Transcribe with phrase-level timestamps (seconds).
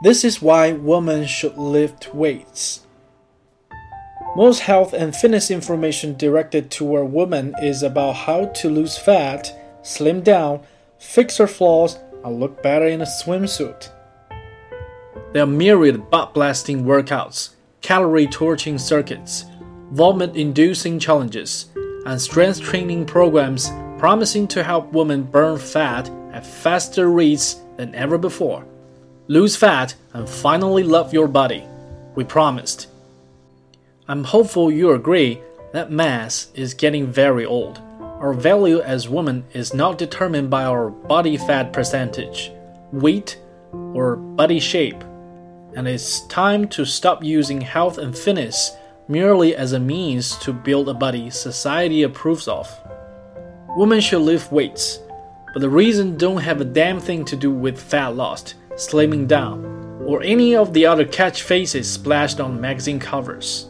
[0.00, 2.86] This is why women should lift weights.
[4.36, 10.20] Most health and fitness information directed toward women is about how to lose fat, slim
[10.20, 10.60] down,
[11.00, 13.90] fix her flaws, and look better in a swimsuit.
[15.32, 19.46] There are myriad butt blasting workouts, calorie torching circuits,
[19.90, 21.66] vomit inducing challenges,
[22.06, 28.16] and strength training programs promising to help women burn fat at faster rates than ever
[28.16, 28.64] before.
[29.30, 31.62] Lose fat and finally love your body.
[32.14, 32.88] We promised.
[34.08, 35.42] I'm hopeful you agree
[35.74, 37.78] that mass is getting very old.
[38.00, 42.50] Our value as women is not determined by our body fat percentage,
[42.90, 43.38] weight,
[43.70, 45.04] or body shape,
[45.76, 48.72] and it's time to stop using health and fitness
[49.08, 52.66] merely as a means to build a body society approves of.
[53.76, 55.00] Women should lift weights,
[55.52, 59.64] but the reason don't have a damn thing to do with fat loss, slimming down,
[60.06, 63.68] or any of the other catchphrases splashed on magazine covers.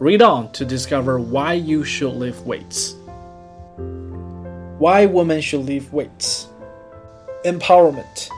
[0.00, 2.94] Read on to discover why you should lift weights.
[4.78, 6.48] Why women should lift weights.
[7.44, 8.28] Empowerment.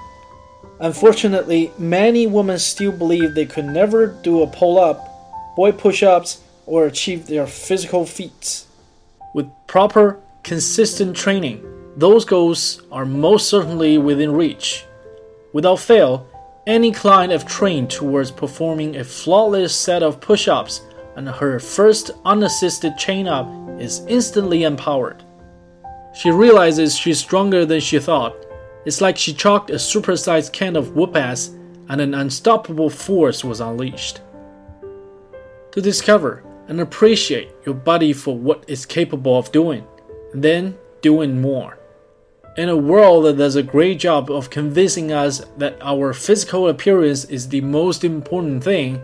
[0.81, 6.41] Unfortunately, many women still believe they could never do a pull up, boy push ups,
[6.67, 8.67] or achieve their physical feats.
[9.35, 11.65] With proper, consistent training,
[11.97, 14.85] those goals are most certainly within reach.
[15.53, 16.27] Without fail,
[16.67, 20.83] any client I've trained towards performing a flawless set of push ups
[21.17, 23.49] and her first unassisted chin up
[23.81, 25.25] is instantly empowered.
[26.15, 28.37] She realizes she's stronger than she thought.
[28.85, 31.49] It's like she chalked a supersized can of whoop ass
[31.89, 34.21] and an unstoppable force was unleashed.
[35.73, 39.85] To discover and appreciate your body for what it's capable of doing,
[40.33, 41.80] and then doing more.
[42.61, 47.25] In a world that does a great job of convincing us that our physical appearance
[47.25, 49.01] is the most important thing,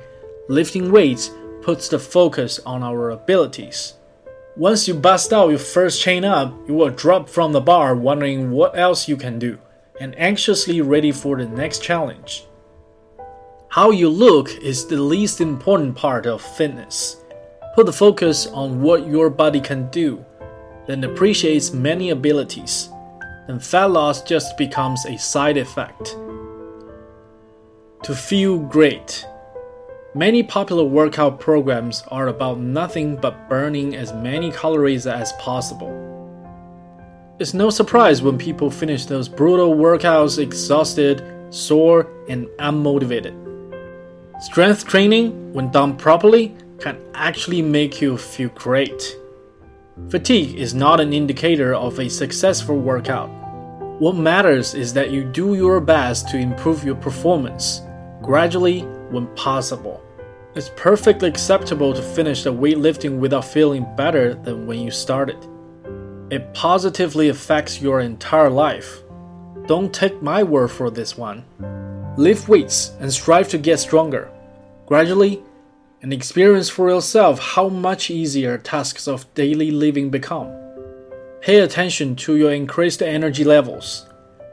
[0.50, 1.30] lifting weights
[1.62, 3.94] puts the focus on our abilities.
[4.56, 8.50] Once you bust out your first chin up, you will drop from the bar wondering
[8.50, 9.58] what else you can do
[10.02, 12.44] and anxiously ready for the next challenge.
[13.70, 17.24] How you look is the least important part of fitness.
[17.74, 20.22] Put the focus on what your body can do,
[20.86, 22.90] then appreciates many abilities,
[23.48, 26.16] and fat loss just becomes a side effect.
[28.02, 29.26] To feel great.
[30.14, 35.92] Many popular workout programs are about nothing but burning as many calories as possible.
[37.38, 43.34] It's no surprise when people finish those brutal workouts exhausted, sore, and unmotivated.
[44.40, 49.16] Strength training, when done properly, can actually make you feel great.
[50.10, 53.30] Fatigue is not an indicator of a successful workout.
[53.98, 57.80] What matters is that you do your best to improve your performance,
[58.20, 60.02] gradually when possible.
[60.54, 65.38] It's perfectly acceptable to finish the weightlifting without feeling better than when you started.
[66.30, 69.02] It positively affects your entire life.
[69.66, 71.42] Don't take my word for this one.
[72.18, 74.30] Lift weights and strive to get stronger.
[74.84, 75.42] Gradually,
[76.06, 80.48] and experience for yourself how much easier tasks of daily living become.
[81.40, 84.06] Pay attention to your increased energy levels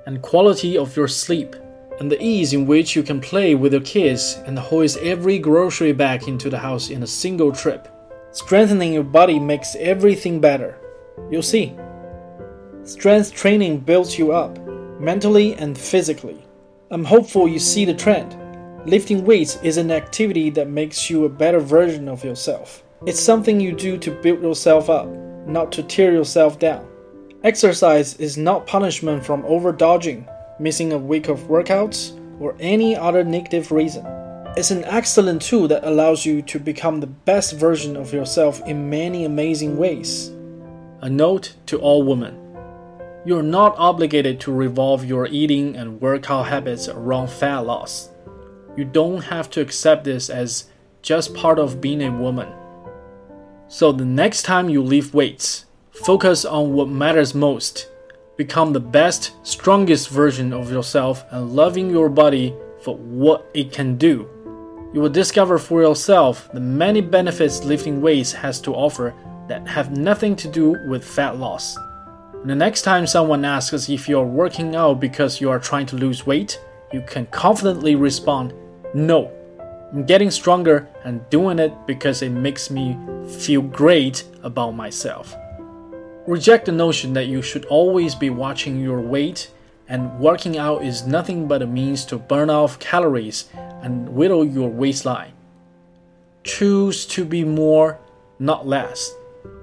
[0.07, 1.55] and quality of your sleep
[1.99, 5.93] and the ease in which you can play with your kids and hoist every grocery
[5.93, 7.87] bag into the house in a single trip.
[8.31, 10.79] Strengthening your body makes everything better.
[11.29, 11.77] You'll see.
[12.81, 14.57] Strength training builds you up,
[14.99, 16.43] mentally and physically.
[16.89, 18.42] I'm hopeful you see the trend.
[18.85, 22.83] Lifting weights is an activity that makes you a better version of yourself.
[23.05, 25.07] It's something you do to build yourself up,
[25.47, 26.87] not to tear yourself down.
[27.43, 30.27] Exercise is not punishment from overdodging
[30.59, 34.05] missing a week of workouts, or any other negative reason.
[34.55, 38.89] It's an excellent tool that allows you to become the best version of yourself in
[38.89, 40.29] many amazing ways.
[41.01, 42.39] A note to all women
[43.25, 48.09] you're not obligated to revolve your eating and workout habits around fat loss.
[48.75, 50.65] You don't have to accept this as
[51.01, 52.51] just part of being a woman.
[53.67, 57.89] So, the next time you lift weights, focus on what matters most
[58.35, 63.95] become the best, strongest version of yourself and loving your body for what it can
[63.95, 64.27] do.
[64.93, 69.13] You will discover for yourself the many benefits lifting weights has to offer
[69.47, 71.77] that have nothing to do with fat loss.
[72.33, 75.95] And the next time someone asks if you're working out because you are trying to
[75.95, 76.59] lose weight,
[76.91, 78.53] you can confidently respond,
[78.93, 79.31] No,
[79.91, 82.97] I'm getting stronger and doing it because it makes me
[83.27, 85.35] feel great about myself.
[86.27, 89.49] Reject the notion that you should always be watching your weight
[89.89, 93.49] and working out is nothing but a means to burn off calories
[93.81, 95.33] and whittle your waistline.
[96.43, 97.99] Choose to be more,
[98.39, 99.13] not less.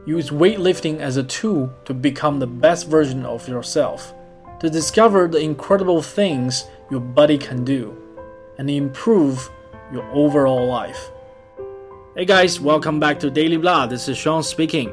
[0.07, 4.13] Use weightlifting as a tool to become the best version of yourself,
[4.59, 7.97] to discover the incredible things your body can do,
[8.61, 9.49] and improve
[9.91, 11.11] your overall life.
[12.15, 13.87] Hey guys, welcome back to Daily Blah.
[13.87, 14.91] This is Sean speaking.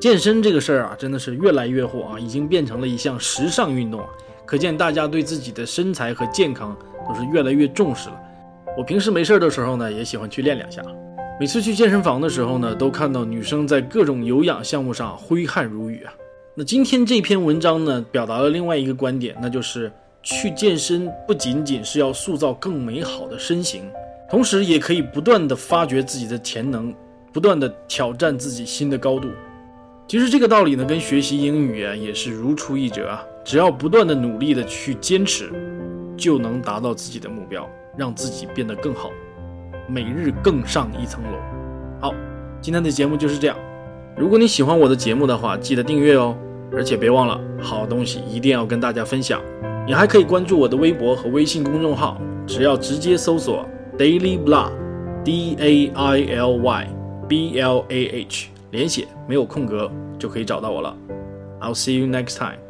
[0.00, 4.08] 健身这个事儿啊，真的是越来越火啊，已经变成了一项时尚运动啊。
[4.44, 6.76] 可见大家对自己的身材和健康
[7.08, 8.20] 都是越来越重视了。
[8.76, 10.82] 我平时没事的时候呢，也喜欢去练两下。
[11.38, 16.12] 每次去健身房的时候呢，都看到女生在各种有氧项目上挥汗如雨啊。
[16.56, 19.92] 那今天这篇文章呢，表达了另外一个观点，那就是
[20.28, 23.88] 去健身不仅仅是要塑造更美好的身形，
[24.28, 26.92] 同时也可以不断的发掘自己的潜能，
[27.32, 29.28] 不断的挑战自己新的高度。
[30.08, 33.24] 其实这个道理呢，跟学习英语啊也是如出一辙啊。
[33.44, 35.48] 只要不断的努力的去坚持，
[36.16, 37.64] 就能达到自己的目标，
[37.96, 39.12] 让自己变得更好。
[39.88, 41.38] 每日更上一层楼。
[42.00, 42.12] 好，
[42.60, 43.56] 今天的节目就是这样。
[44.16, 46.36] 如果你喜欢我的节目的话，记得订阅哦，
[46.72, 49.40] 而且别忘了，好东西一定要跟大家分享。
[49.86, 53.64] 你还可以关注我的微博和微信公众号，只要直接搜索
[53.96, 56.88] Daily Blah，D A I L Y
[57.28, 59.88] B L A H，连写没有空格
[60.18, 60.96] 就可以找到我了。
[61.60, 62.65] I'll see you next time.